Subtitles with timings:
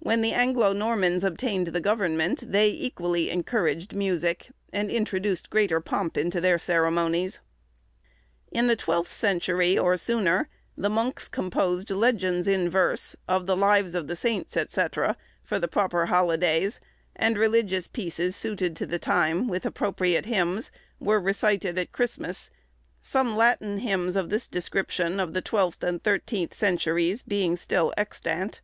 [0.00, 6.18] When the Anglo Normans obtained the government, they equally encouraged music, and introduced greater pomp
[6.18, 7.40] into their ceremonies.
[8.50, 13.94] In the twelfth century, or sooner, the monks composed legends in verse, of the lives
[13.94, 14.82] of the saints, &c.,
[15.42, 16.78] for the proper holidays;
[17.16, 20.70] and religious pieces suited to the time, with appropriate hymns,
[21.00, 22.50] were recited at Christmas;
[23.00, 28.60] some Latin hymns of this description of the twelfth and thirteenth centuries, being still extant.